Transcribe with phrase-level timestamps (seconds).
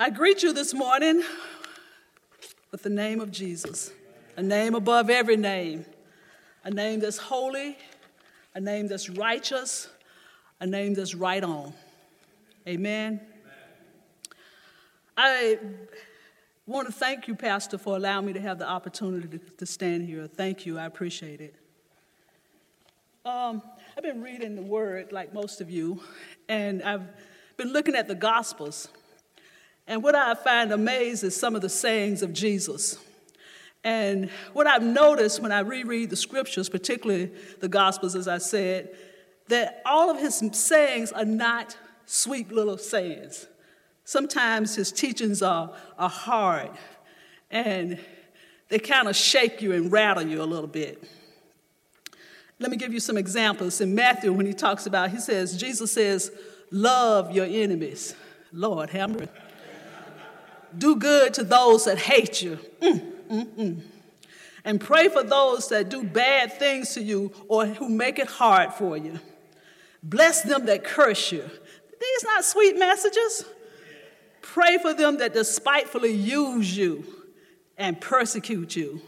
[0.00, 1.24] I greet you this morning
[2.70, 3.90] with the name of Jesus,
[4.36, 5.86] a name above every name,
[6.62, 7.76] a name that's holy,
[8.54, 9.88] a name that's righteous,
[10.60, 11.72] a name that's right on.
[12.68, 13.20] Amen.
[15.16, 15.58] I
[16.64, 20.28] want to thank you, Pastor, for allowing me to have the opportunity to, stand here.
[20.28, 20.78] Thank you.
[20.78, 21.56] I appreciate it.
[23.24, 23.62] Um,
[23.96, 26.00] I've been reading the Word like most of you,
[26.48, 27.02] and I've
[27.56, 28.86] been looking at the Gospels.
[29.88, 32.98] And what I find amazed is some of the sayings of Jesus.
[33.82, 38.94] And what I've noticed when I reread the scriptures, particularly the Gospels, as I said,
[39.48, 43.46] that all of his sayings are not sweet little sayings.
[44.04, 46.70] Sometimes his teachings are, are hard
[47.50, 47.98] and
[48.68, 51.02] they kind of shake you and rattle you a little bit.
[52.58, 53.80] Let me give you some examples.
[53.80, 56.30] In Matthew, when he talks about, he says, Jesus says,
[56.70, 58.14] Love your enemies.
[58.52, 59.30] Lord, have mercy.
[60.76, 62.58] Do good to those that hate you.
[62.80, 63.80] Mm, mm, mm.
[64.64, 68.74] And pray for those that do bad things to you or who make it hard
[68.74, 69.18] for you.
[70.02, 71.42] Bless them that curse you.
[72.00, 73.44] These not sweet messages.
[74.42, 77.04] Pray for them that despitefully use you
[77.76, 79.00] and persecute you.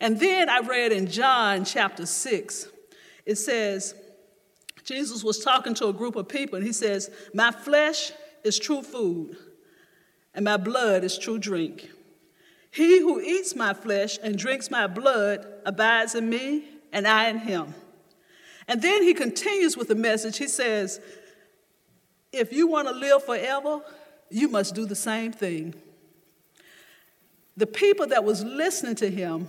[0.00, 2.68] And then I read in John chapter 6,
[3.26, 3.94] it says,
[4.84, 8.82] Jesus was talking to a group of people, and he says, My flesh is true
[8.82, 9.36] food
[10.34, 11.90] and my blood is true drink.
[12.70, 17.38] He who eats my flesh and drinks my blood abides in me, and I in
[17.38, 17.74] him.
[18.66, 20.38] And then he continues with the message.
[20.38, 21.00] He says,
[22.32, 23.80] If you want to live forever,
[24.30, 25.74] you must do the same thing.
[27.56, 29.46] The people that was listening to him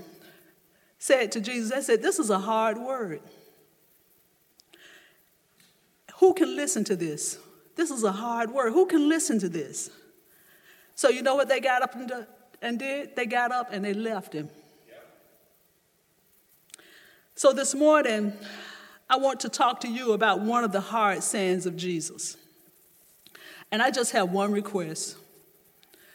[0.99, 3.21] said to Jesus, they said, This is a hard word.
[6.19, 7.39] Who can listen to this?
[7.75, 8.71] This is a hard word.
[8.71, 9.89] Who can listen to this?
[10.95, 11.95] So you know what they got up
[12.61, 13.15] and, did?
[13.15, 14.49] They got up and they left him.
[17.35, 18.31] So this morning,
[19.09, 22.37] I want to talk to you about one of the hard sayings of Jesus.
[23.71, 25.17] And I just have one request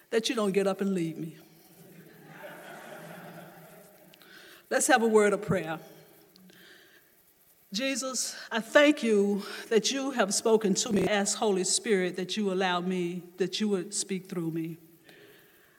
[0.08, 1.36] that you don't get up and leave me.
[4.70, 5.78] Let's have a word of prayer.
[7.72, 11.06] Jesus, I thank you that you have spoken to me.
[11.06, 14.76] Ask Holy Spirit that you allow me, that you would speak through me.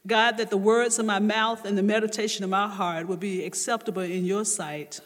[0.07, 3.43] God, that the words of my mouth and the meditation of my heart will be
[3.43, 5.01] acceptable in your sight.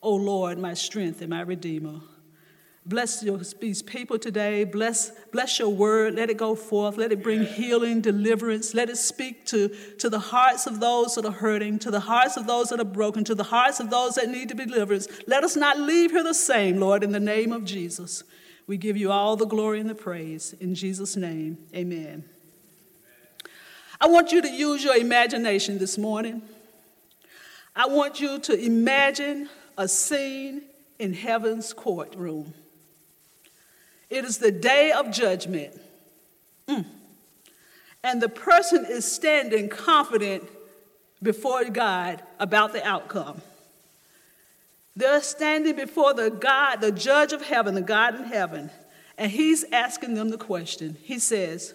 [0.00, 2.00] O Lord, my strength and my redeemer.
[2.86, 4.64] Bless your, these people today.
[4.64, 6.16] Bless, bless your word.
[6.16, 6.98] Let it go forth.
[6.98, 8.74] Let it bring healing, deliverance.
[8.74, 9.68] Let it speak to,
[9.98, 12.84] to the hearts of those that are hurting, to the hearts of those that are
[12.84, 15.06] broken, to the hearts of those that need to be delivered.
[15.26, 18.22] Let us not leave here the same, Lord, in the name of Jesus.
[18.66, 20.54] We give you all the glory and the praise.
[20.60, 22.24] In Jesus' name, amen.
[23.98, 26.42] I want you to use your imagination this morning.
[27.74, 30.62] I want you to imagine a scene
[30.98, 32.52] in heaven's courtroom.
[34.14, 35.72] It is the day of judgment.
[36.68, 36.86] Mm.
[38.04, 40.44] And the person is standing confident
[41.20, 43.42] before God about the outcome.
[44.94, 48.70] They're standing before the God, the judge of heaven, the God in heaven,
[49.18, 50.96] and he's asking them the question.
[51.02, 51.74] He says,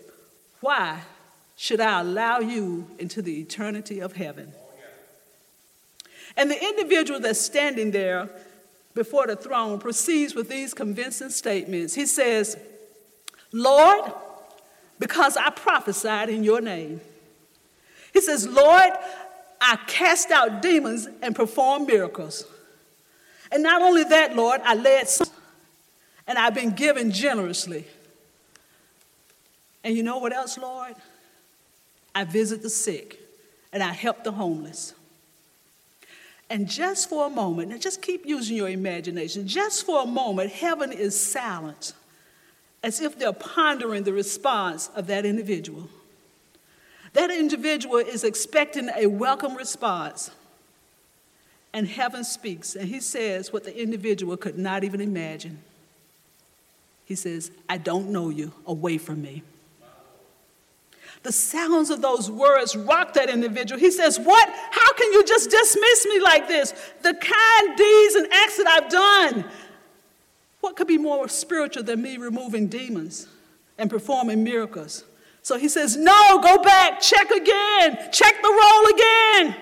[0.62, 1.02] Why
[1.58, 4.54] should I allow you into the eternity of heaven?
[6.38, 8.30] And the individual that's standing there
[9.00, 11.96] before the throne proceeds with these convincing statements.
[11.96, 12.58] He says,
[13.54, 14.12] Lord,
[15.00, 17.00] because I prophesied in your name.
[18.12, 18.90] He says, Lord,
[19.62, 22.44] I cast out demons and performed miracles.
[23.54, 25.30] And not only that, Lord, I led some,
[26.28, 27.86] and I've been given generously.
[29.82, 30.94] And you know what else, Lord?
[32.14, 33.18] I visit the sick
[33.72, 34.94] and I help the homeless.
[36.50, 40.52] And just for a moment, and just keep using your imagination, just for a moment,
[40.52, 41.94] heaven is silent,
[42.82, 45.90] as if they're pondering the response of that individual.
[47.14, 50.32] That individual is expecting a welcome response.
[51.72, 55.60] And heaven speaks, and he says what the individual could not even imagine.
[57.06, 59.44] He says, I don't know you, away from me.
[61.24, 63.80] The sounds of those words rocked that individual.
[63.80, 64.50] He says, What?
[64.50, 66.74] How can you just dismiss me like this?
[67.02, 69.46] The kind deeds and acts that I've done.
[70.62, 73.28] What could be more spiritual than me removing demons
[73.78, 75.04] and performing miracles?
[75.42, 79.56] So he says, No, go back, check again, check the roll again.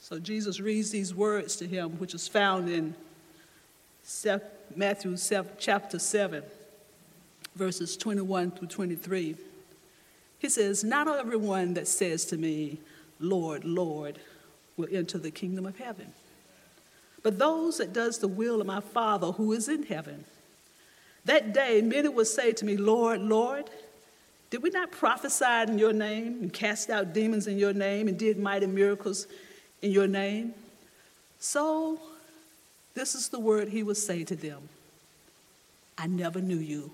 [0.00, 2.94] So Jesus reads these words to him, which is found in
[4.76, 5.16] Matthew
[5.58, 6.42] chapter 7.
[7.54, 9.36] Verses 21 through 23.
[10.38, 12.78] He says, Not everyone that says to me,
[13.20, 14.18] Lord, Lord,
[14.76, 16.12] will enter the kingdom of heaven,
[17.22, 20.24] but those that does the will of my Father who is in heaven.
[21.24, 23.70] That day many will say to me, Lord, Lord,
[24.50, 28.18] did we not prophesy in your name and cast out demons in your name and
[28.18, 29.26] did mighty miracles
[29.80, 30.54] in your name?
[31.38, 31.98] So,
[32.94, 34.68] this is the word he would say to them
[35.96, 36.90] I never knew you.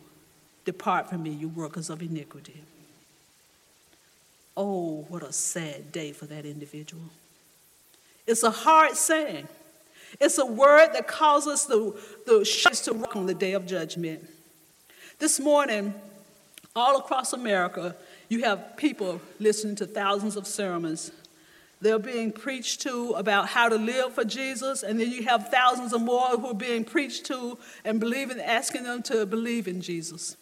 [0.65, 2.63] Depart from me, you workers of iniquity.
[4.57, 7.03] Oh, what a sad day for that individual.
[8.27, 9.49] It's a hard saying.
[10.21, 14.29] It's a word that causes the, the ships to rock on the day of judgment.
[15.19, 15.95] This morning,
[16.75, 17.97] all across America,
[18.29, 21.13] you have people listening to thousands of sermons
[21.81, 25.95] they're being preached to about how to live for Jesus, and then you have thousands
[25.95, 30.37] of more who are being preached to and believing, asking them to believe in Jesus.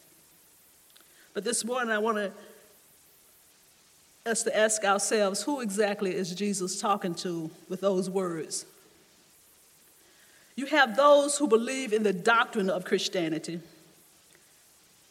[1.39, 2.33] But this morning, I want
[4.27, 8.67] us to ask ourselves who exactly is Jesus talking to with those words?
[10.57, 13.61] You have those who believe in the doctrine of Christianity,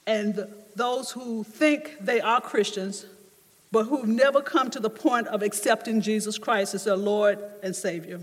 [0.05, 0.45] and
[0.75, 3.05] those who think they are Christians
[3.71, 7.73] but who've never come to the point of accepting Jesus Christ as their Lord and
[7.73, 8.19] Savior.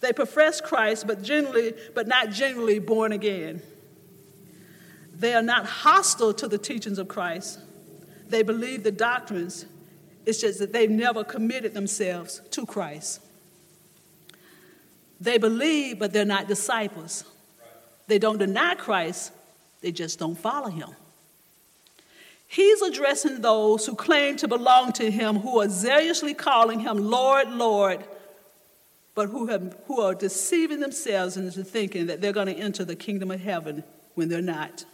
[0.00, 3.60] They profess Christ, but generally, but not generally born again.
[5.14, 7.60] They are not hostile to the teachings of Christ.
[8.28, 9.66] They believe the doctrines.
[10.26, 13.20] It's just that they've never committed themselves to Christ.
[15.20, 17.24] They believe, but they're not disciples.
[18.06, 19.32] They don't deny Christ,
[19.80, 20.90] they just don't follow him.
[22.46, 27.50] He's addressing those who claim to belong to him, who are zealously calling him Lord,
[27.50, 28.04] Lord,
[29.14, 32.96] but who, have, who are deceiving themselves into thinking that they're going to enter the
[32.96, 33.84] kingdom of heaven
[34.14, 34.84] when they're not.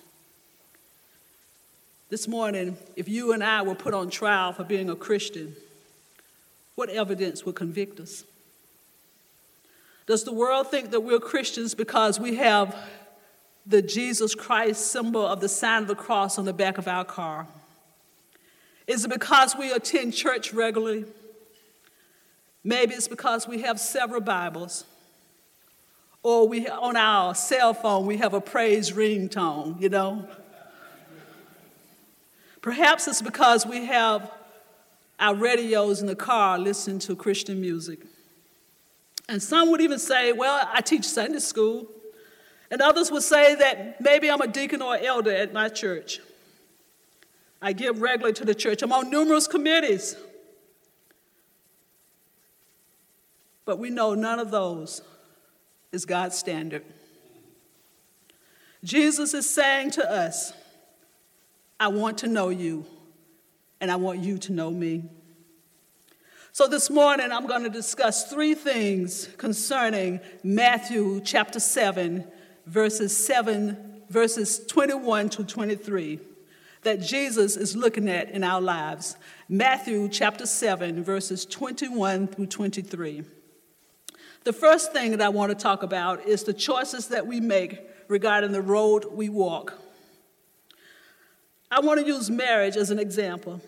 [2.11, 5.55] This morning, if you and I were put on trial for being a Christian,
[6.75, 8.25] what evidence would convict us?
[10.09, 12.77] Does the world think that we're Christians because we have
[13.65, 17.05] the Jesus Christ symbol of the sign of the cross on the back of our
[17.05, 17.47] car?
[18.89, 21.05] Is it because we attend church regularly?
[22.65, 24.85] Maybe it's because we have several Bibles.
[26.25, 30.29] Or we on our cell phone we have a praise ringtone, you know.
[32.63, 34.31] Perhaps it's because we have
[35.19, 38.01] our radios in the car listening to Christian music.
[39.29, 41.87] And some would even say, well, I teach Sunday school.
[42.71, 46.21] And others would say that maybe I'm a deacon or elder at my church.
[47.63, 48.83] I give regularly to the church.
[48.83, 50.17] I'm on numerous committees.
[53.65, 55.03] But we know none of those
[55.93, 56.85] is God's standard.
[58.83, 60.53] Jesus is saying to us,
[61.81, 62.87] I want to know you,
[63.81, 65.11] and I want you to know me.
[66.53, 72.25] So this morning, I'm going to discuss three things concerning Matthew chapter 7
[72.71, 73.77] verses 7,
[74.09, 76.21] verses 21 to 23
[76.83, 79.17] that Jesus is looking at in our lives.
[79.49, 83.25] Matthew chapter 7, verses 21 through 23.
[84.45, 87.81] The first thing that I want to talk about is the choices that we make
[88.09, 89.75] regarding the road we walk.
[91.71, 93.61] I want to use marriage as an example.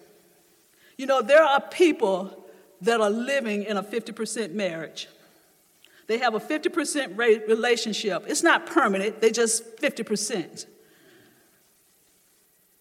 [0.97, 2.47] You know, there are people
[2.81, 5.09] that are living in a 50% marriage.
[6.09, 8.25] They have a 50% relationship.
[8.27, 10.67] It's not permanent, they just 50%.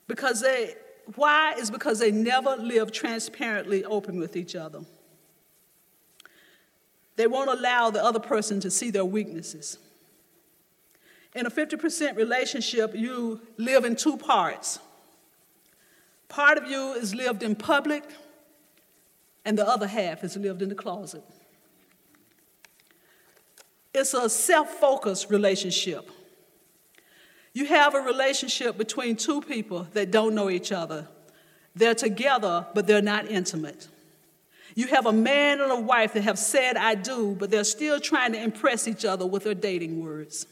[0.08, 0.76] Because they,
[1.16, 1.54] why?
[1.54, 4.82] Is because they never live transparently open with each other.
[7.16, 9.78] They won't allow the other person to see their weaknesses.
[11.36, 14.80] In a 50% relationship, you live in two parts.
[16.32, 18.06] Part of you is lived in public,
[19.44, 21.24] and the other half is lived in the closet.
[23.94, 26.10] It's a self focused relationship.
[27.52, 31.06] You have a relationship between two people that don't know each other.
[31.76, 33.90] They're together, but they're not intimate.
[34.74, 38.00] You have a man and a wife that have said, I do, but they're still
[38.00, 40.46] trying to impress each other with their dating words.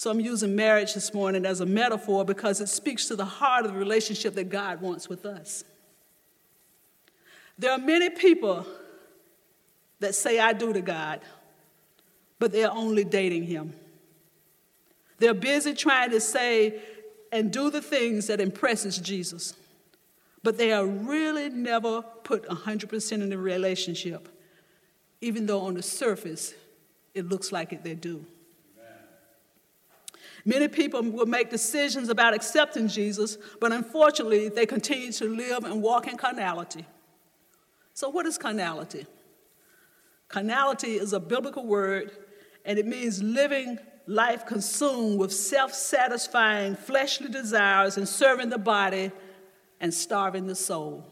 [0.00, 3.66] So I'm using marriage this morning as a metaphor because it speaks to the heart
[3.66, 5.62] of the relationship that God wants with us.
[7.58, 8.66] There are many people
[9.98, 11.20] that say, I do to God,
[12.38, 13.74] but they're only dating him.
[15.18, 16.80] They're busy trying to say
[17.30, 19.52] and do the things that impresses Jesus,
[20.42, 24.30] but they are really never put 100% in the relationship,
[25.20, 26.54] even though on the surface
[27.12, 28.24] it looks like it they do.
[30.44, 35.82] Many people will make decisions about accepting Jesus, but unfortunately, they continue to live and
[35.82, 36.86] walk in carnality.
[37.92, 39.06] So, what is carnality?
[40.28, 42.12] Carnality is a biblical word,
[42.64, 49.10] and it means living life consumed with self satisfying fleshly desires and serving the body
[49.80, 51.04] and starving the soul.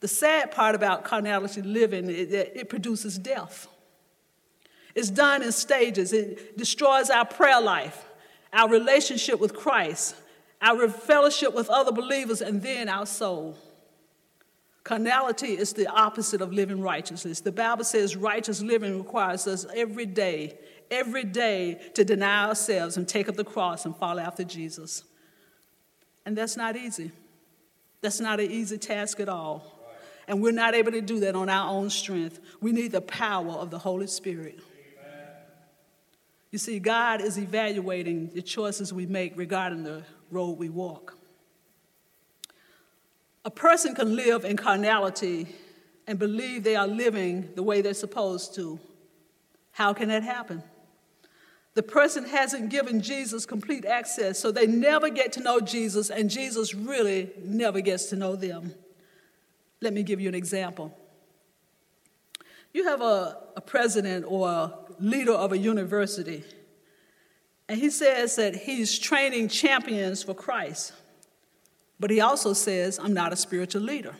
[0.00, 3.68] The sad part about carnality living is that it produces death.
[4.96, 6.14] It's done in stages.
[6.14, 8.06] It destroys our prayer life,
[8.50, 10.16] our relationship with Christ,
[10.62, 13.58] our fellowship with other believers, and then our soul.
[14.84, 17.40] Carnality is the opposite of living righteousness.
[17.40, 20.56] The Bible says righteous living requires us every day,
[20.90, 25.04] every day to deny ourselves and take up the cross and follow after Jesus.
[26.24, 27.10] And that's not easy.
[28.00, 29.78] That's not an easy task at all.
[30.26, 32.40] And we're not able to do that on our own strength.
[32.62, 34.60] We need the power of the Holy Spirit.
[36.56, 41.14] You see, God is evaluating the choices we make regarding the road we walk.
[43.44, 45.48] A person can live in carnality
[46.06, 48.80] and believe they are living the way they're supposed to.
[49.72, 50.62] How can that happen?
[51.74, 56.30] The person hasn't given Jesus complete access, so they never get to know Jesus, and
[56.30, 58.72] Jesus really never gets to know them.
[59.82, 60.96] Let me give you an example.
[62.72, 66.44] You have a, a president or a leader of a university,
[67.68, 70.92] and he says that he's training champions for Christ.
[71.98, 74.14] But he also says, I'm not a spiritual leader.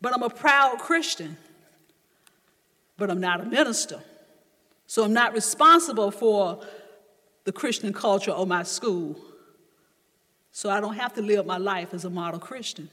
[0.00, 1.36] But I'm a proud Christian.
[2.96, 4.00] But I'm not a minister.
[4.86, 6.64] So I'm not responsible for
[7.44, 9.16] the Christian culture of my school.
[10.50, 12.90] So I don't have to live my life as a model Christian.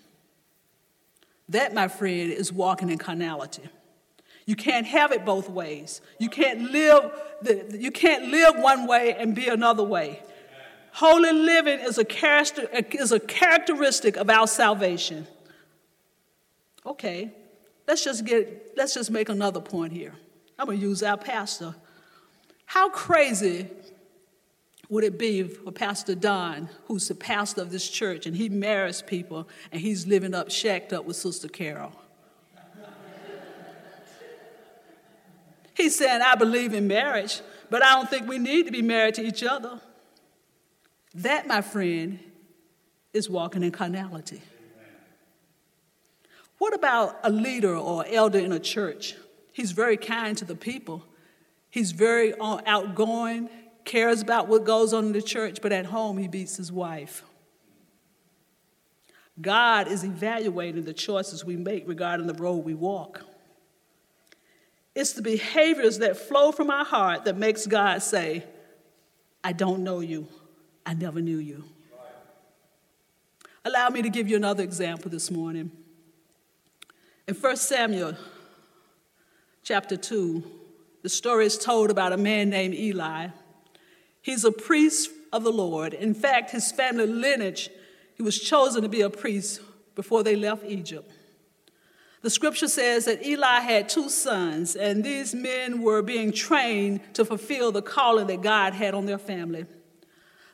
[1.49, 3.63] That, my friend, is walking in carnality.
[4.49, 6.01] You can't have it both ways.
[6.17, 7.11] You can't live,
[7.43, 10.23] the, you can't live one way and be another way.
[10.91, 15.27] Holy living is a, character, is a characteristic of our salvation.
[16.83, 17.31] Okay,
[17.87, 20.15] let's just get let's just make another point here.
[20.57, 21.75] I'm gonna use our pastor.
[22.65, 23.67] How crazy
[24.89, 29.03] would it be for Pastor Don, who's the pastor of this church, and he marries
[29.03, 31.93] people and he's living up, shacked up with Sister Carol?
[35.79, 39.15] He's saying, I believe in marriage, but I don't think we need to be married
[39.15, 39.79] to each other.
[41.15, 42.19] That, my friend,
[43.13, 44.41] is walking in carnality.
[46.57, 49.15] What about a leader or elder in a church?
[49.53, 51.05] He's very kind to the people.
[51.69, 53.49] He's very uh, outgoing,
[53.85, 57.23] cares about what goes on in the church, but at home he beats his wife.
[59.39, 63.23] God is evaluating the choices we make regarding the road we walk.
[64.99, 68.43] It's the behaviors that flow from our heart that makes God say,
[69.41, 70.27] I don't know you.
[70.85, 71.63] I never knew you.
[73.63, 75.71] Allow me to give you another example this morning.
[77.29, 78.17] In 1 Samuel
[79.63, 80.43] chapter 2,
[81.01, 83.29] the story is told about a man named Eli.
[84.21, 85.93] He's a priest of the Lord.
[85.93, 87.69] In fact, his family lineage,
[88.15, 89.61] he was chosen to be a priest
[89.95, 91.09] before they left Egypt.
[92.21, 97.23] The scripture says that Eli had two sons, and these men were being trained to
[97.23, 99.65] fulfill the calling that God had on their family.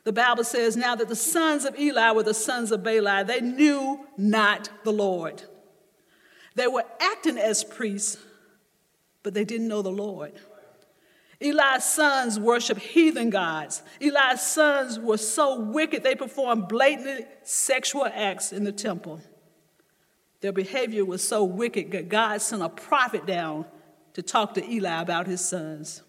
[0.04, 3.40] The Bible says, Now that the sons of Eli were the sons of Belial, they
[3.40, 5.42] knew not the Lord.
[6.54, 8.16] They were acting as priests,
[9.24, 10.32] but they didn't know the Lord.
[11.40, 13.82] Eli's sons worshiped heathen gods.
[14.00, 19.20] Eli's sons were so wicked they performed blatant sexual acts in the temple.
[20.46, 23.64] Their behavior was so wicked that God sent a prophet down
[24.12, 26.04] to talk to Eli about his sons.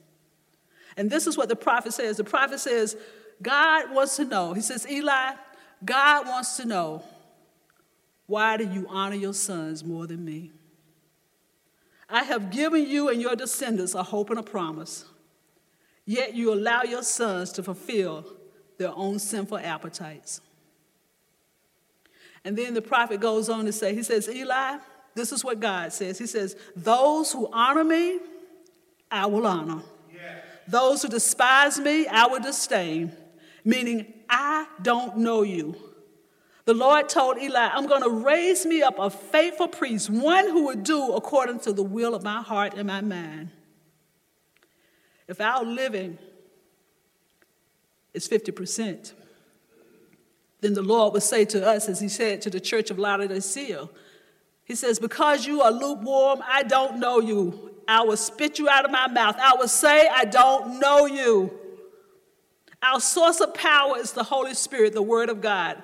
[0.95, 2.17] And this is what the prophet says.
[2.17, 2.95] The prophet says,
[3.41, 4.53] God wants to know.
[4.53, 5.31] He says, Eli,
[5.83, 7.03] God wants to know
[8.27, 10.51] why do you honor your sons more than me?
[12.07, 15.03] I have given you and your descendants a hope and a promise,
[16.05, 18.23] yet you allow your sons to fulfill
[18.77, 20.41] their own sinful appetites.
[22.43, 24.77] And then the prophet goes on to say, He says, Eli,
[25.15, 26.17] this is what God says.
[26.17, 28.19] He says, Those who honor me,
[29.11, 29.81] I will honor.
[30.13, 30.43] Yes.
[30.67, 33.11] Those who despise me, I will disdain
[33.67, 35.75] meaning, I don't know you.
[36.63, 40.65] The Lord told Eli, I'm going to raise me up a faithful priest, one who
[40.65, 43.49] would do according to the will of my heart and my mind.
[45.27, 46.17] If our living
[48.13, 49.11] is 50%,
[50.61, 53.89] then the Lord would say to us, as He said to the church of Laodicea
[54.63, 57.75] He says, Because you are lukewarm, I don't know you.
[57.87, 59.37] I will spit you out of my mouth.
[59.39, 61.51] I will say, I don't know you.
[62.81, 65.81] Our source of power is the Holy Spirit, the Word of God.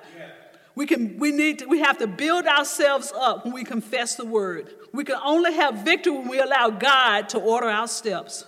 [0.76, 4.24] We, can, we, need to, we have to build ourselves up when we confess the
[4.24, 4.74] Word.
[4.92, 8.44] We can only have victory when we allow God to order our steps,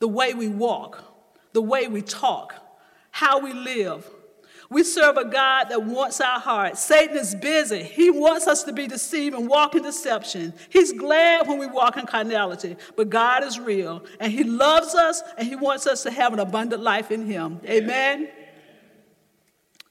[0.00, 1.02] the way we walk,
[1.52, 2.54] the way we talk,
[3.10, 4.08] how we live.
[4.70, 6.84] We serve a God that wants our hearts.
[6.84, 7.82] Satan is busy.
[7.82, 10.52] He wants us to be deceived and walk in deception.
[10.68, 15.22] He's glad when we walk in carnality, but God is real, and He loves us,
[15.38, 17.60] and He wants us to have an abundant life in Him.
[17.64, 18.20] Amen?
[18.20, 18.28] Amen.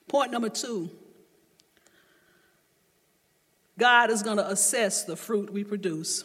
[0.07, 0.91] Point number two
[3.79, 6.23] God is going to assess the fruit we produce.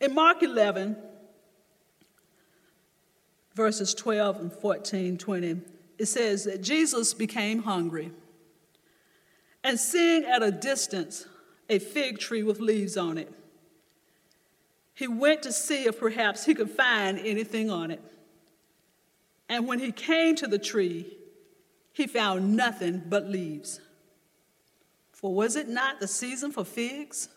[0.00, 0.96] In Mark 11,
[3.54, 5.60] verses 12 and 14, 20,
[5.98, 8.12] it says that Jesus became hungry.
[9.64, 11.26] And seeing at a distance
[11.68, 13.32] a fig tree with leaves on it,
[14.94, 18.02] he went to see if perhaps he could find anything on it.
[19.48, 21.16] And when he came to the tree,
[21.92, 23.80] he found nothing but leaves.
[25.12, 27.28] For was it not the season for figs?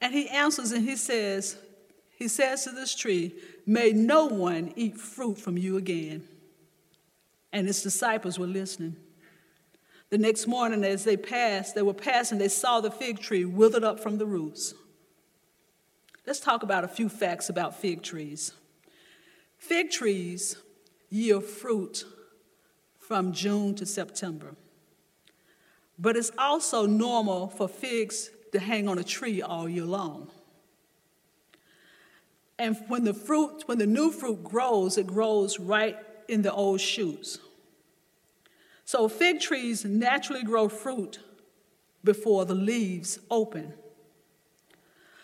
[0.00, 1.56] And he answers and he says,
[2.16, 3.34] he says to this tree,
[3.66, 6.28] May no one eat fruit from you again.
[7.54, 8.96] And his disciples were listening.
[10.10, 13.84] The next morning, as they passed, they were passing, they saw the fig tree withered
[13.84, 14.74] up from the roots.
[16.26, 18.52] Let's talk about a few facts about fig trees.
[19.56, 20.56] Fig trees
[21.10, 22.04] yield fruit
[22.98, 24.56] from June to September.
[25.96, 30.28] But it's also normal for figs to hang on a tree all year long.
[32.58, 35.96] And when the fruit, when the new fruit grows, it grows right
[36.28, 37.38] in the old shoots.
[38.84, 41.20] So fig trees naturally grow fruit
[42.02, 43.72] before the leaves open.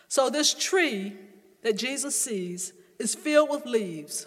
[0.08, 1.14] So this tree
[1.62, 4.26] that Jesus sees is filled with leaves.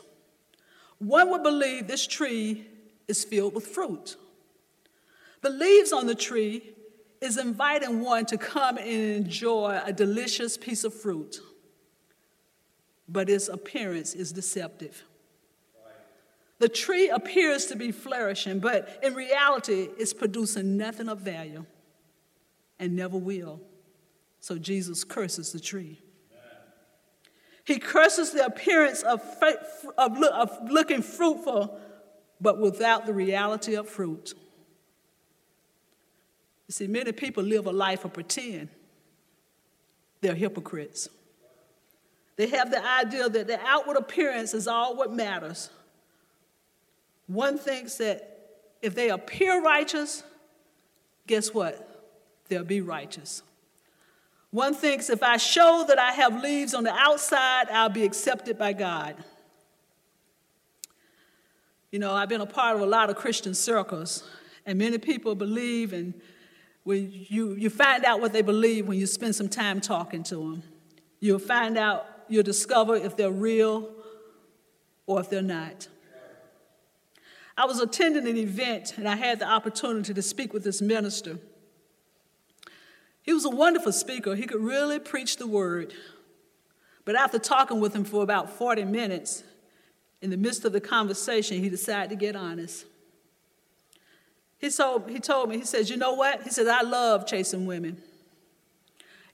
[0.99, 2.65] One would believe this tree
[3.07, 4.15] is filled with fruit.
[5.41, 6.73] The leaves on the tree
[7.19, 11.41] is inviting one to come and enjoy a delicious piece of fruit,
[13.09, 15.03] but its appearance is deceptive.
[16.63, 21.65] The tree appears to be flourishing, but in reality, it's producing nothing of value
[22.79, 23.59] and never will.
[24.39, 25.99] So Jesus curses the tree.
[27.65, 29.21] He curses the appearance of,
[29.97, 31.77] of, of looking fruitful,
[32.39, 34.33] but without the reality of fruit.
[36.69, 38.69] You see, many people live a life of pretend.
[40.21, 41.09] They're hypocrites.
[42.37, 45.69] They have the idea that the outward appearance is all what matters.
[47.27, 48.29] One thinks that
[48.81, 50.23] if they appear righteous,
[51.27, 51.89] guess what?
[52.49, 53.43] They'll be righteous.
[54.51, 58.57] One thinks if I show that I have leaves on the outside, I'll be accepted
[58.57, 59.15] by God.
[61.91, 64.23] You know, I've been a part of a lot of Christian circles,
[64.65, 66.13] and many people believe and
[66.83, 70.35] when you, you find out what they believe when you spend some time talking to
[70.35, 70.63] them.
[71.19, 73.89] You'll find out, you'll discover if they're real
[75.05, 75.87] or if they're not.
[77.57, 81.37] I was attending an event and I had the opportunity to speak with this minister.
[83.21, 84.35] He was a wonderful speaker.
[84.35, 85.93] He could really preach the word.
[87.05, 89.43] But after talking with him for about 40 minutes,
[90.21, 92.85] in the midst of the conversation, he decided to get honest.
[94.57, 96.43] He told, he told me, he says, you know what?
[96.43, 98.01] He says, I love chasing women.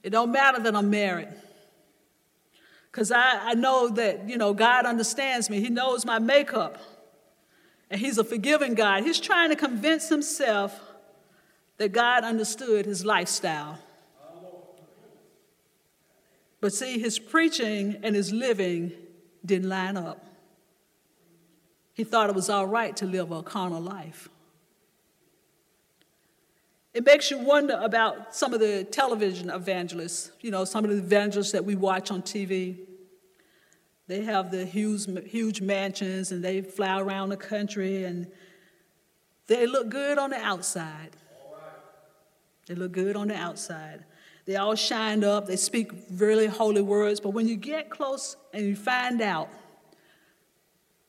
[0.01, 1.29] It don't matter that I'm married.
[2.91, 5.61] Because I, I know that, you know, God understands me.
[5.61, 6.79] He knows my makeup.
[7.89, 9.03] And he's a forgiving God.
[9.03, 10.79] He's trying to convince himself
[11.77, 13.79] that God understood his lifestyle.
[16.61, 18.91] But see, his preaching and his living
[19.45, 20.25] didn't line up.
[21.93, 24.29] He thought it was all right to live a carnal life.
[26.93, 30.97] It makes you wonder about some of the television evangelists, you know, some of the
[30.97, 32.77] evangelists that we watch on TV.
[34.09, 38.25] They have the huge, huge mansions and they fly around the country and
[39.45, 41.11] they look good on the outside.
[42.65, 44.03] They look good on the outside.
[44.45, 48.65] They all shined up, they speak really holy words, but when you get close and
[48.65, 49.47] you find out,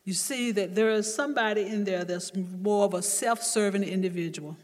[0.05, 4.59] you see that there is somebody in there that's more of a self serving individual.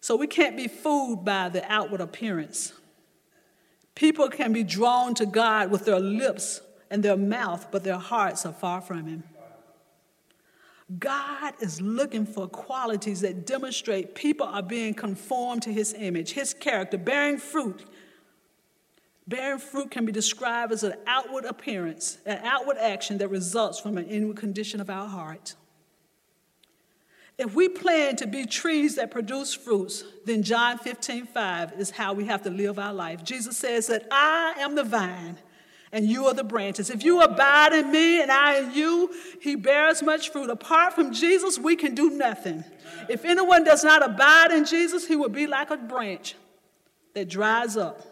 [0.00, 2.72] So we can't be fooled by the outward appearance.
[3.94, 8.46] People can be drawn to God with their lips and their mouth, but their hearts
[8.46, 9.24] are far from Him.
[10.98, 16.54] God is looking for qualities that demonstrate people are being conformed to His image, His
[16.54, 17.84] character, bearing fruit,
[19.30, 23.96] Bearing fruit can be described as an outward appearance, an outward action that results from
[23.96, 25.54] an inward condition of our heart.
[27.40, 32.12] If we plan to be trees that produce fruits, then John 15, 5 is how
[32.12, 33.24] we have to live our life.
[33.24, 35.38] Jesus says that I am the vine
[35.90, 36.90] and you are the branches.
[36.90, 40.50] If you abide in me and I in you, he bears much fruit.
[40.50, 42.62] Apart from Jesus, we can do nothing.
[43.08, 46.34] If anyone does not abide in Jesus, he will be like a branch
[47.14, 48.02] that dries up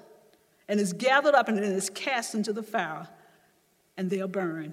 [0.68, 3.06] and is gathered up and is cast into the fire,
[3.98, 4.72] and they'll burn.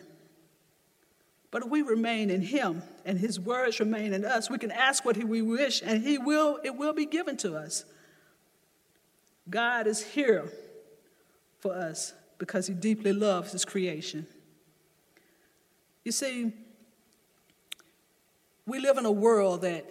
[1.56, 5.16] But we remain in him and his words remain in us, we can ask what
[5.16, 7.86] we wish and he will, it will be given to us.
[9.50, 10.52] God is here
[11.62, 14.28] for us because he deeply loves his creation.
[16.04, 16.52] You see,
[18.68, 19.90] we live in a world that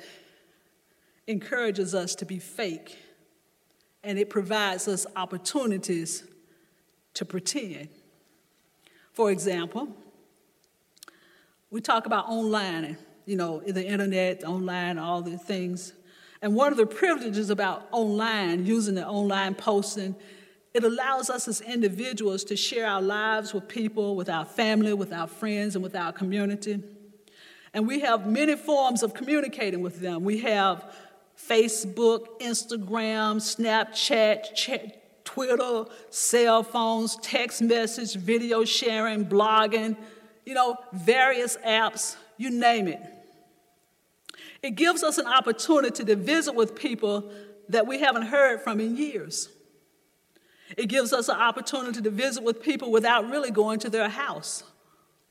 [1.27, 2.98] encourages us to be fake
[4.03, 6.24] and it provides us opportunities
[7.14, 7.88] to pretend.
[9.14, 9.88] For example,
[11.75, 15.93] we talk about online, and you know, the internet, online, all the things.
[16.41, 20.15] And one of the privileges about online, using the online posting,
[20.73, 25.13] it allows us as individuals to share our lives with people, with our family, with
[25.13, 26.81] our friends, and with our community.
[27.73, 30.23] And we have many forms of communicating with them.
[30.23, 30.95] We have
[31.37, 34.93] Facebook, Instagram, Snapchat,
[35.25, 39.97] Twitter, cell phones, text message, video sharing, blogging,
[40.45, 43.01] you know, various apps, you name it.
[44.63, 47.31] It gives us an opportunity to visit with people
[47.69, 49.49] that we haven't heard from in years.
[50.77, 54.65] It gives us an opportunity to visit with people without really going to their house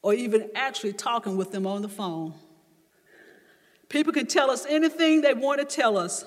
[0.01, 2.33] or even actually talking with them on the phone.
[3.89, 6.25] People can tell us anything they want to tell us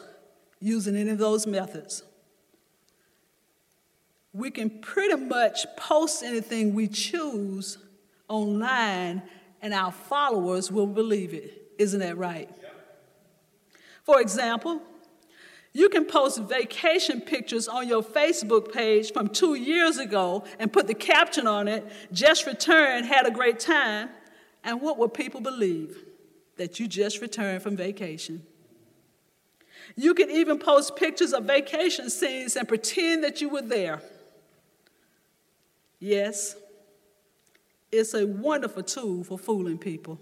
[0.61, 2.03] using any of those methods.
[4.33, 7.79] We can pretty much post anything we choose
[8.28, 9.22] online
[9.62, 11.72] and our followers will believe it.
[11.78, 12.50] Isn't that right?
[14.04, 14.80] For example,
[15.72, 20.86] you can post vacation pictures on your Facebook page from two years ago and put
[20.86, 24.08] the caption on it, just returned, had a great time.
[24.64, 26.02] And what will people believe?
[26.56, 28.42] That you just returned from vacation.
[29.96, 34.00] You can even post pictures of vacation scenes and pretend that you were there.
[35.98, 36.56] Yes,
[37.96, 40.18] it's a wonderful tool for fooling people.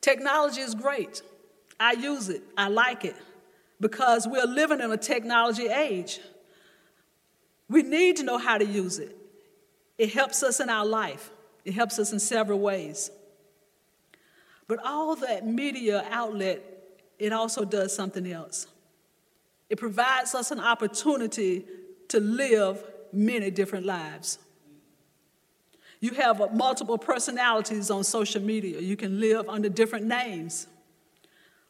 [0.00, 1.22] Technology is great.
[1.78, 3.16] I use it, I like it,
[3.80, 6.20] because we're living in a technology age.
[7.68, 9.16] We need to know how to use it.
[9.96, 11.30] It helps us in our life,
[11.64, 13.10] it helps us in several ways.
[14.66, 16.62] But all that media outlet,
[17.18, 18.66] it also does something else.
[19.68, 21.64] It provides us an opportunity
[22.08, 24.38] to live many different lives.
[26.00, 28.80] You have uh, multiple personalities on social media.
[28.80, 30.66] You can live under different names.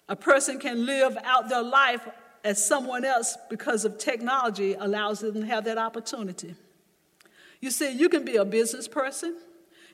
[0.09, 2.09] A person can live out their life
[2.45, 6.55] as someone else because of technology allows them to have that opportunity.
[7.61, 9.37] You see, you can be a business person,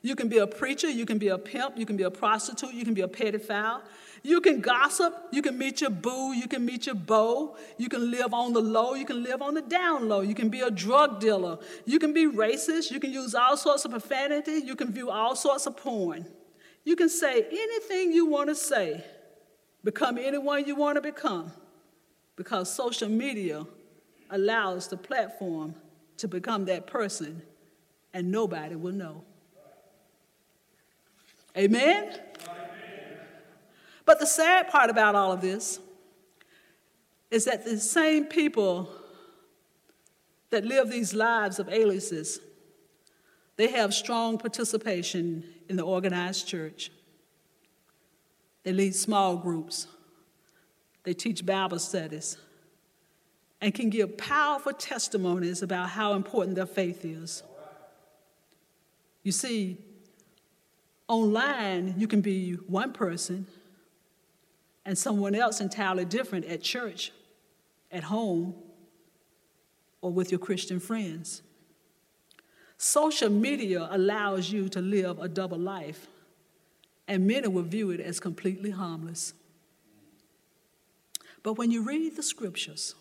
[0.01, 2.73] you can be a preacher, you can be a pimp, you can be a prostitute,
[2.73, 3.81] you can be a pedophile,
[4.23, 8.11] you can gossip, you can meet your boo, you can meet your beau, you can
[8.11, 10.71] live on the low, you can live on the down low, you can be a
[10.71, 14.91] drug dealer, you can be racist, you can use all sorts of profanity, you can
[14.91, 16.25] view all sorts of porn.
[16.83, 19.03] You can say anything you want to say,
[19.83, 21.51] become anyone you want to become,
[22.35, 23.65] because social media
[24.29, 25.75] allows the platform
[26.17, 27.41] to become that person,
[28.13, 29.23] and nobody will know.
[31.57, 32.19] Amen?
[34.05, 35.79] But the sad part about all of this
[37.29, 38.89] is that the same people
[40.49, 42.39] that live these lives of aliases,
[43.57, 46.91] they have strong participation in the organized church.
[48.63, 49.87] They lead small groups.
[51.03, 52.37] They teach Bible studies
[53.59, 57.43] and can give powerful testimonies about how important their faith is.
[59.23, 59.77] You see,
[61.07, 63.47] online, you can be one person
[64.85, 67.11] and someone else entirely different at church,
[67.91, 68.55] at home,
[70.01, 71.41] or with your Christian friends.
[72.77, 76.07] Social media allows you to live a double life,
[77.07, 79.33] and many will view it as completely harmless.
[81.43, 82.95] But when you read the scriptures,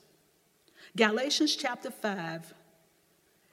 [0.97, 2.55] Galatians chapter 5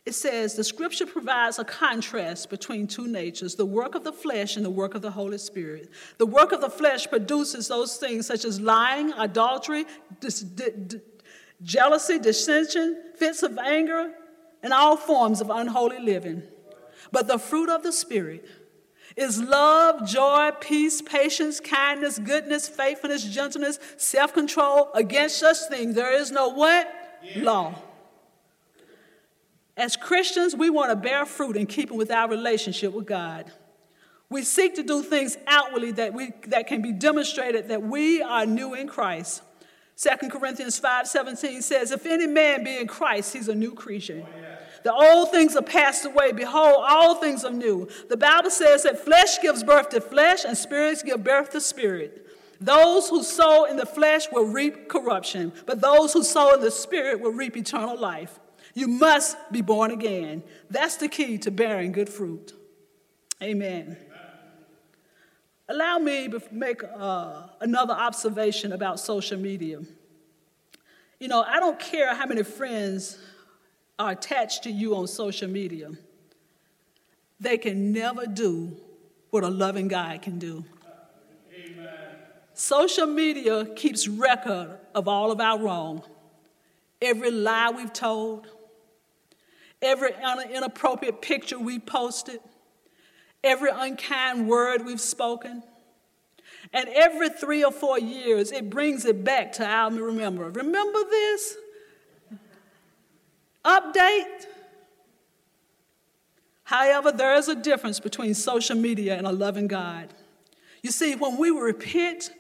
[0.06, 4.58] it says the scripture provides a contrast between two natures the work of the flesh
[4.58, 5.90] and the work of the Holy Spirit.
[6.18, 9.86] The work of the flesh produces those things such as lying, adultery,
[10.20, 11.00] dis- d- d-
[11.64, 14.12] jealousy, dissension, fits of anger,
[14.62, 16.44] and all forms of unholy living.
[17.14, 18.46] But the fruit of the Spirit
[19.16, 24.90] is love, joy, peace, patience, kindness, goodness, faithfulness, gentleness, self control.
[24.96, 26.92] Against such things, there is no what?
[27.24, 27.44] Yeah.
[27.44, 27.76] Law.
[29.76, 33.52] As Christians, we want to bear fruit in keeping with our relationship with God.
[34.30, 38.46] We seek to do things outwardly that, we, that can be demonstrated that we are
[38.46, 39.42] new in Christ.
[39.98, 44.26] 2 Corinthians 5 17 says, If any man be in Christ, he's a new creature.
[44.84, 46.34] The old things are passed away.
[46.34, 47.88] Behold, all things are new.
[48.10, 52.28] The Bible says that flesh gives birth to flesh and spirits give birth to spirit.
[52.60, 56.72] Those who sow in the flesh will reap corruption, but those who sow in the
[56.72, 58.40] spirit will reap eternal life.
[58.74, 60.44] You must be born again.
[60.70, 62.54] That's the key to bearing good fruit.
[63.42, 63.82] Amen.
[63.82, 63.98] Amen.
[65.70, 69.80] Allow me to make uh, another observation about social media.
[71.20, 73.18] You know, I don't care how many friends
[74.00, 75.92] are attached to you on social media,
[77.40, 78.76] they can never do
[79.30, 80.64] what a loving God can do.
[81.54, 81.88] Amen.
[82.54, 86.04] Social media keeps record of all of our wrong,
[87.02, 88.48] every lie we've told,
[89.84, 90.12] every
[90.54, 92.40] inappropriate picture we posted,
[93.44, 95.64] every unkind word we've spoken.
[96.72, 100.50] And every three or four years, it brings it back to our remember.
[100.50, 101.58] Remember this?
[103.64, 104.46] update.
[106.64, 110.14] However, there is a difference between social media and a loving God.
[110.82, 112.32] You see, when we repent,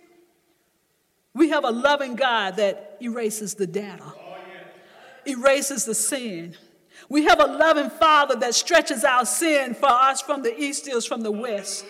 [1.34, 4.13] we have a loving God that erases the data,
[5.25, 6.56] erases the sin.
[7.10, 11.06] We have a loving Father that stretches out sin for us from the east is
[11.06, 11.86] from the west.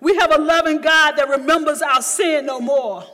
[0.00, 3.04] We have a loving God that remembers our sin no more.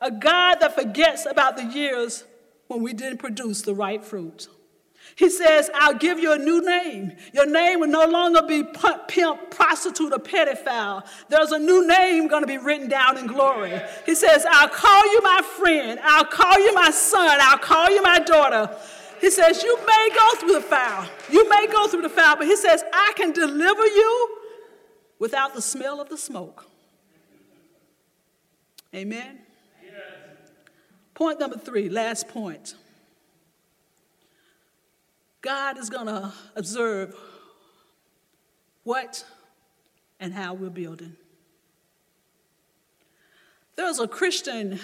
[0.00, 2.24] A God that forgets about the years
[2.68, 4.48] when we didn't produce the right fruit.
[5.16, 7.12] He says, I'll give you a new name.
[7.32, 11.06] Your name will no longer be pimp, prostitute, or pedophile.
[11.28, 13.80] There's a new name going to be written down in glory.
[14.06, 16.00] He says, I'll call you my friend.
[16.02, 17.38] I'll call you my son.
[17.40, 18.76] I'll call you my daughter.
[19.24, 21.08] He says, You may go through the fire.
[21.30, 24.38] You may go through the fire, but he says, I can deliver you
[25.18, 26.66] without the smell of the smoke.
[28.94, 29.38] Amen.
[29.82, 29.94] Yes.
[31.14, 32.74] Point number three, last point.
[35.40, 37.16] God is going to observe
[38.82, 39.24] what
[40.20, 41.16] and how we're building.
[43.74, 44.80] There's a Christian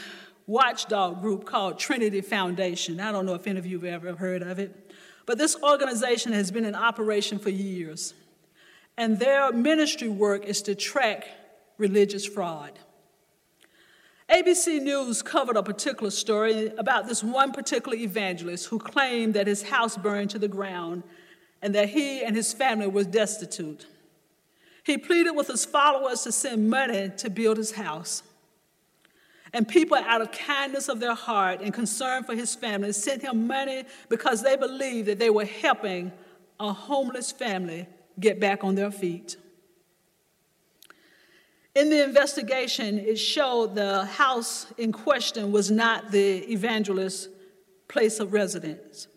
[0.51, 2.99] watchdog group called Trinity Foundation.
[2.99, 4.93] I don't know if any of you have ever heard of it,
[5.25, 8.15] but this organization has been in operation for years.
[8.99, 11.29] And their ministry work is to track
[11.79, 12.73] religious fraud.
[14.29, 19.63] ABC News covered a particular story about this one particular evangelist who claimed that his
[19.63, 21.05] house burned to the ground
[21.63, 23.87] and that he and his family were destitute.
[24.85, 28.25] He pleaded with his followers to send money to build his house.
[29.53, 33.47] And people, out of kindness of their heart and concern for his family, sent him
[33.47, 36.13] money because they believed that they were helping
[36.61, 37.87] a homeless family
[38.19, 39.37] get back on their feet.
[41.75, 47.29] In the investigation, it showed the house in question was not the evangelist's
[47.89, 49.09] place of residence,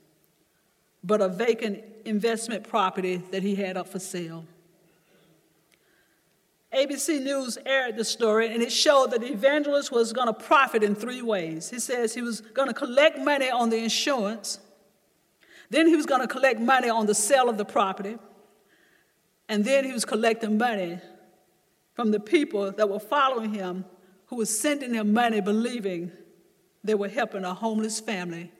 [1.03, 4.45] but a vacant investment property that he had up for sale.
[6.73, 10.83] ABC News aired the story, and it showed that the evangelist was going to profit
[10.83, 11.69] in three ways.
[11.69, 14.59] He says he was going to collect money on the insurance,
[15.69, 18.17] then he was going to collect money on the sale of the property,
[19.49, 20.99] and then he was collecting money
[21.93, 23.85] from the people that were following him
[24.27, 26.11] who was sending him money believing
[26.83, 28.51] they were helping a homeless family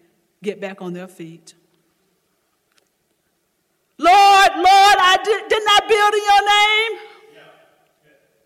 [0.41, 1.55] get back on their feet.
[3.97, 7.12] Lord, Lord, I did, didn't I build in your name?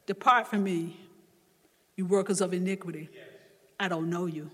[0.08, 0.98] Depart from me,
[1.96, 3.10] you workers of iniquity.
[3.80, 4.50] I don't know you.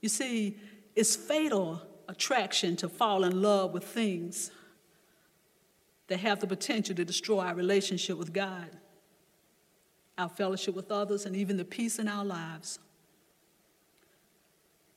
[0.00, 0.56] You see,
[0.96, 4.50] it's fatal attraction to fall in love with things
[6.06, 8.70] that have the potential to destroy our relationship with God,
[10.16, 12.78] our fellowship with others, and even the peace in our lives.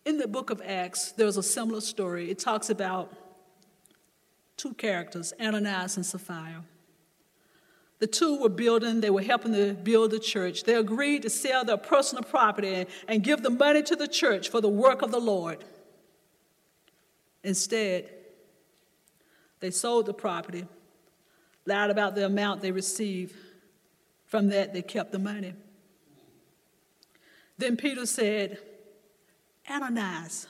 [0.05, 2.29] In the book of Acts, there's a similar story.
[2.29, 3.11] It talks about
[4.57, 6.63] two characters, Ananias and Sapphira.
[8.01, 10.63] The two were building, they were helping to build the church.
[10.63, 14.59] They agreed to sell their personal property and give the money to the church for
[14.59, 15.63] the work of the Lord.
[17.43, 18.09] Instead,
[19.59, 20.65] they sold the property
[21.67, 23.35] lied about the amount they received.
[24.25, 25.53] From that, they kept the money.
[27.59, 28.57] Then Peter said,
[29.69, 30.47] Ananias,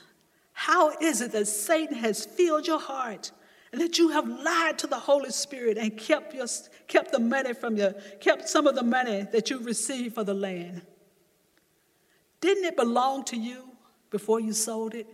[0.54, 3.30] how is it that Satan has filled your heart
[3.72, 6.46] and that you have lied to the Holy Spirit and kept, your,
[6.88, 10.34] kept the money from your, kept some of the money that you received for the
[10.34, 10.82] land.
[12.40, 13.70] Didn't it belong to you
[14.10, 15.06] before you sold it?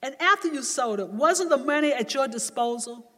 [0.00, 3.10] And after you sold it, wasn't the money at your disposal?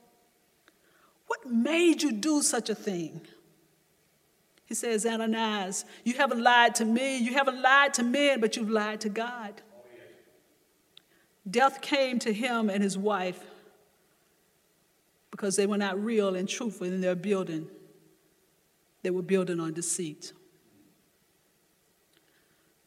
[1.27, 3.21] What made you do such a thing?
[4.65, 8.71] He says, Ananias, you haven't lied to me, you haven't lied to men, but you've
[8.71, 9.61] lied to God.
[11.49, 13.43] Death came to him and his wife
[15.31, 17.67] because they were not real and truthful in their building.
[19.03, 20.33] They were building on deceit.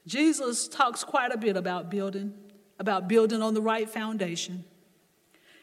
[0.06, 2.34] Jesus talks quite a bit about building,
[2.80, 4.66] about building on the right foundation.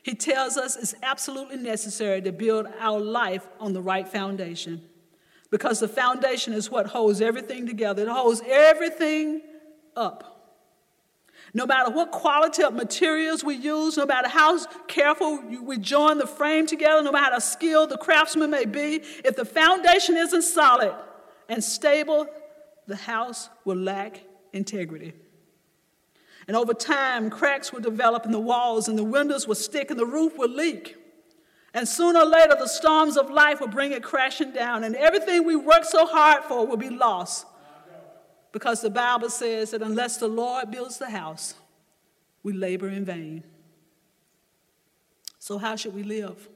[0.03, 4.83] He tells us it's absolutely necessary to build our life on the right foundation
[5.51, 9.43] because the foundation is what holds everything together, it holds everything
[9.95, 10.30] up.
[11.53, 16.27] No matter what quality of materials we use, no matter how careful we join the
[16.27, 20.95] frame together, no matter how skilled the craftsman may be, if the foundation isn't solid
[21.49, 22.27] and stable,
[22.87, 24.21] the house will lack
[24.53, 25.13] integrity.
[26.47, 29.99] And over time, cracks will develop in the walls, and the windows will stick, and
[29.99, 30.97] the roof will leak.
[31.75, 35.45] And sooner or later, the storms of life will bring it crashing down, and everything
[35.45, 37.47] we worked so hard for will be lost
[38.53, 41.55] because the Bible says that unless the Lord builds the house,
[42.43, 43.45] we labor in vain.
[45.39, 46.49] So, how should we live?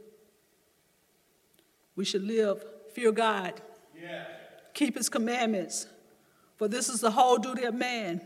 [1.97, 3.61] We should live, fear God,
[4.01, 4.27] yes.
[4.75, 5.87] keep His commandments,
[6.57, 8.21] for this is the whole duty of man.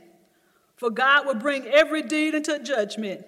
[0.76, 3.26] For God will bring every deed into judgment,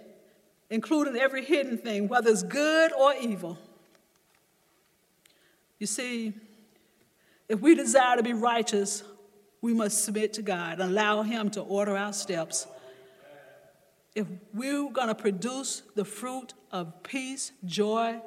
[0.71, 3.59] including every hidden thing, whether it's good or evil.
[5.79, 6.33] You see,
[7.49, 9.03] if we desire to be righteous,
[9.63, 12.67] we must submit to God and allow Him to order our steps.
[14.15, 18.21] If we're going to produce the fruit of peace, joy,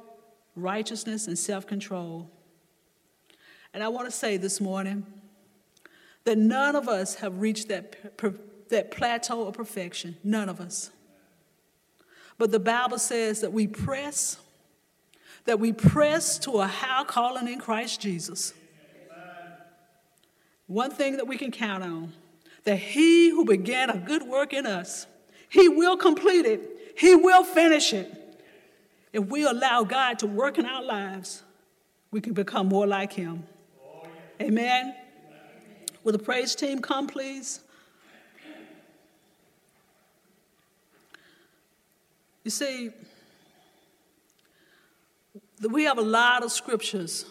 [0.56, 2.30] righteousness, and self control.
[3.74, 5.06] And I want to say this morning
[6.26, 8.17] that none of us have reached that,
[8.69, 10.15] that plateau of perfection.
[10.24, 10.91] None of us.
[12.38, 14.38] But the Bible says that we press,
[15.46, 18.54] that we press to a high calling in Christ Jesus.
[20.74, 22.14] One thing that we can count on
[22.64, 25.06] that he who began a good work in us,
[25.48, 28.12] he will complete it, he will finish it.
[29.14, 31.44] If we allow God to work in our lives,
[32.10, 33.44] we can become more like him.
[34.42, 34.96] Amen.
[36.04, 37.60] Will the praise team come, please?
[42.44, 42.90] You see,
[45.70, 47.26] we have a lot of scriptures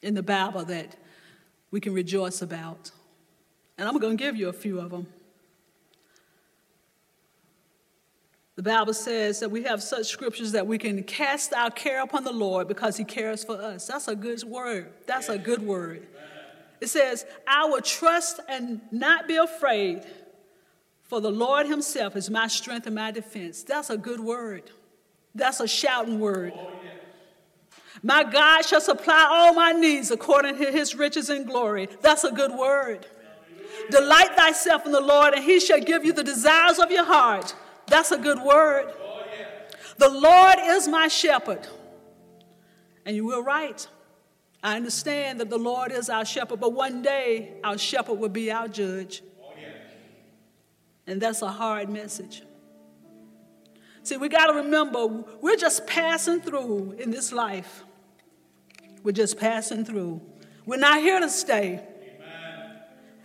[0.00, 0.96] in the Bible that
[1.70, 2.90] we can rejoice about.
[3.76, 5.06] And I'm going to give you a few of them.
[8.56, 12.24] The Bible says that we have such scriptures that we can cast our care upon
[12.24, 13.86] the Lord because he cares for us.
[13.86, 14.92] That's a good word.
[15.06, 16.08] That's a good word.
[16.80, 20.02] It says, I will trust and not be afraid,
[21.04, 23.62] for the Lord himself is my strength and my defense.
[23.62, 24.70] That's a good word.
[25.36, 26.52] That's a shouting word.
[28.02, 31.88] My God shall supply all my needs according to his riches and glory.
[32.00, 33.06] That's a good word.
[33.90, 37.54] Delight thyself in the Lord, and he shall give you the desires of your heart.
[37.86, 38.92] That's a good word.
[39.96, 41.66] The Lord is my shepherd.
[43.04, 43.86] And you were right.
[44.62, 48.50] I understand that the Lord is our shepherd, but one day our shepherd will be
[48.50, 49.22] our judge.
[51.06, 52.42] And that's a hard message.
[54.02, 55.06] See, we got to remember
[55.40, 57.84] we're just passing through in this life.
[59.02, 60.20] We're just passing through.
[60.66, 61.82] We're not here to stay.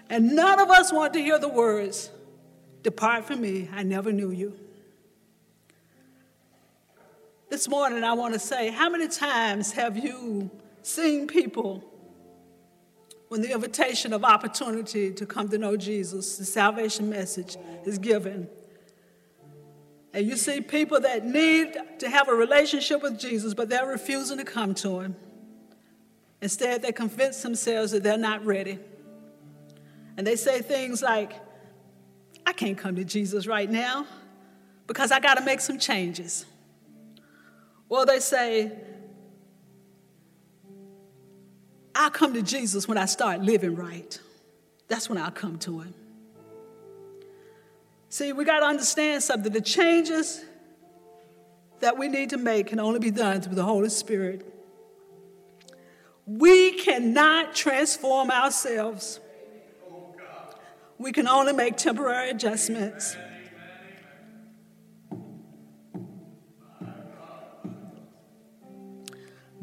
[0.10, 2.12] And none of us want to hear the words,
[2.84, 4.60] Depart from me, I never knew you.
[7.50, 11.84] This morning, I want to say, how many times have you seen people
[13.30, 18.50] when the invitation of opportunity to come to know Jesus, the salvation message, is given?
[20.14, 24.38] And you see people that need to have a relationship with Jesus, but they're refusing
[24.38, 25.16] to come to him.
[26.44, 28.78] Instead, they convince themselves that they're not ready.
[30.18, 31.32] And they say things like,
[32.46, 34.06] I can't come to Jesus right now
[34.86, 36.46] because I got to make some changes.
[37.88, 38.74] Or they say,
[41.96, 44.20] I'll come to Jesus when I start living right.
[44.90, 45.94] That's when I'll come to him.
[48.10, 49.50] See, we got to understand something.
[49.50, 50.44] The changes
[51.80, 54.53] that we need to make can only be done through the Holy Spirit.
[56.26, 59.20] We cannot transform ourselves.
[60.98, 63.18] We can only make temporary adjustments.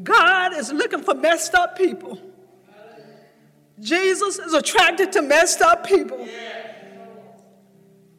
[0.03, 2.19] God is looking for messed up people.
[3.79, 6.27] Jesus is attracted to messed up people.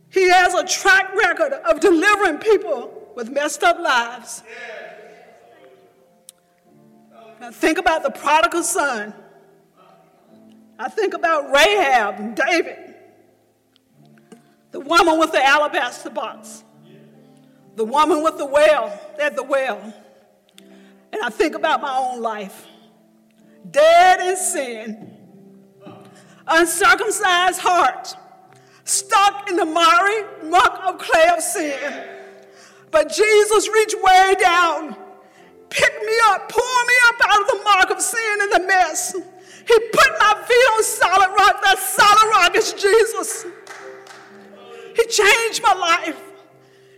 [0.08, 4.42] He has a track record of delivering people with messed up lives.
[4.46, 4.81] Yeah.
[7.42, 9.12] Now think about the prodigal son.
[10.78, 12.94] I think about Rahab and David,
[14.70, 16.62] the woman with the alabaster box,
[17.74, 19.92] the woman with the well at the well.
[21.12, 22.68] And I think about my own life,
[23.68, 25.16] dead in sin,
[26.46, 28.14] uncircumcised heart,
[28.84, 32.06] stuck in the miry muck of clay of sin.
[32.92, 34.96] But Jesus reached way down,
[35.72, 39.12] picked me up, pulled me up out of the muck of sin and the mess.
[39.14, 41.62] He put my feet on solid rock.
[41.64, 43.46] That solid rock is Jesus.
[44.94, 46.20] He changed my life.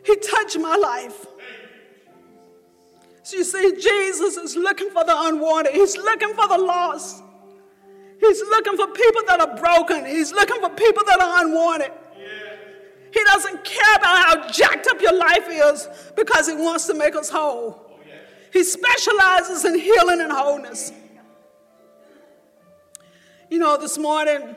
[0.05, 1.27] He touched my life.
[3.23, 5.73] So you see, Jesus is looking for the unwanted.
[5.73, 7.23] He's looking for the lost.
[8.21, 10.05] He's looking for people that are broken.
[10.05, 11.93] He's looking for people that are unwanted.
[13.13, 17.15] He doesn't care about how jacked up your life is because he wants to make
[17.15, 17.84] us whole.
[18.55, 20.93] He specializes in healing and wholeness.
[23.51, 24.55] You know, this morning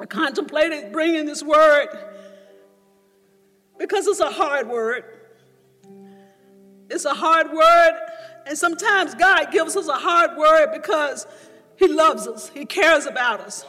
[0.00, 1.88] I contemplated bringing this word
[3.76, 5.02] because it's a hard word.
[6.88, 7.92] It's a hard word,
[8.46, 11.26] and sometimes God gives us a hard word because
[11.74, 13.66] He loves us, He cares about us.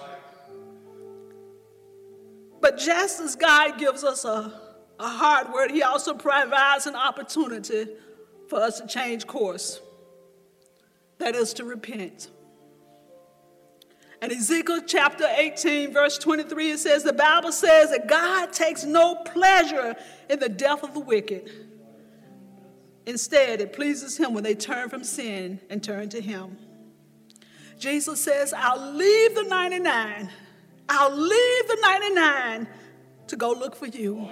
[2.61, 4.53] But just as God gives us a,
[4.99, 7.87] a hard word, He also provides an opportunity
[8.49, 9.79] for us to change course.
[11.19, 12.29] That is to repent.
[14.21, 19.15] And Ezekiel chapter 18, verse 23, it says, The Bible says that God takes no
[19.15, 19.95] pleasure
[20.29, 21.49] in the death of the wicked.
[23.05, 26.57] Instead, it pleases Him when they turn from sin and turn to Him.
[27.77, 30.29] Jesus says, I'll leave the 99,
[30.89, 32.67] I'll leave the 99
[33.27, 34.27] to go look for you.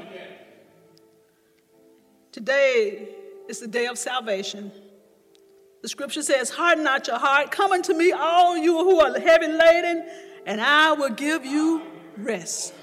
[2.34, 3.17] Today
[3.48, 4.72] is the day of salvation.
[5.82, 7.52] The scripture says, Harden not your heart.
[7.52, 10.08] Come unto me, all you who are heavy laden,
[10.46, 11.84] and I will give you
[12.18, 12.74] rest.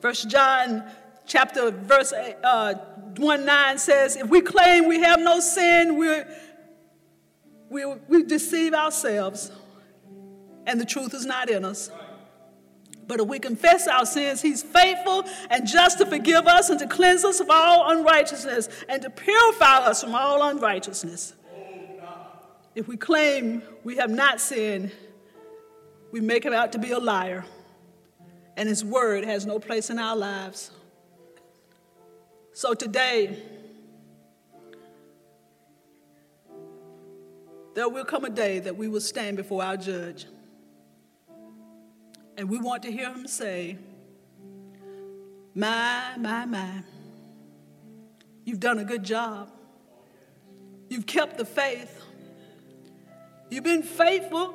[0.00, 0.84] First John
[1.26, 2.74] chapter verse uh,
[3.16, 6.22] 1 9 says, If we claim we have no sin, we
[7.72, 9.50] we, we deceive ourselves,
[10.66, 11.90] and the truth is not in us.
[13.12, 16.86] But if we confess our sins, He's faithful and just to forgive us and to
[16.86, 21.34] cleanse us of all unrighteousness and to purify us from all unrighteousness.
[22.74, 24.92] If we claim we have not sinned,
[26.10, 27.44] we make Him out to be a liar,
[28.56, 30.70] and His word has no place in our lives.
[32.54, 33.42] So today,
[37.74, 40.24] there will come a day that we will stand before our judge.
[42.36, 43.78] And we want to hear him say,
[45.54, 46.82] My, my, my,
[48.44, 49.50] you've done a good job.
[50.88, 52.02] You've kept the faith.
[53.50, 54.54] You've been faithful.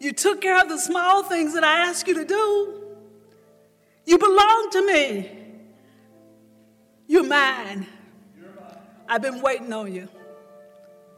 [0.00, 2.84] You took care of the small things that I asked you to do.
[4.04, 5.30] You belong to me.
[7.06, 7.86] You're mine.
[9.08, 10.08] I've been waiting on you.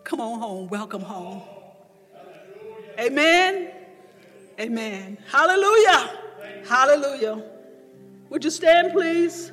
[0.05, 0.69] Come on home.
[0.69, 1.43] Welcome home.
[2.99, 3.80] Amen.
[4.61, 5.17] Amen.
[5.27, 6.19] Hallelujah.
[6.69, 7.43] Hallelujah.
[8.29, 9.53] Would you stand, please?